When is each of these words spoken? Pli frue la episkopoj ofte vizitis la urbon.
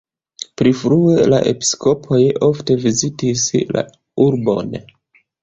Pli 0.59 0.69
frue 0.77 1.17
la 1.33 1.41
episkopoj 1.51 2.21
ofte 2.47 2.79
vizitis 2.87 3.45
la 3.77 3.85
urbon. 4.27 4.75